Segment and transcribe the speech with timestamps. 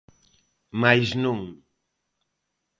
[0.81, 1.41] Mais non.